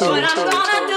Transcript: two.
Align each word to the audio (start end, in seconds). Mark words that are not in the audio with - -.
two. 0.00 0.89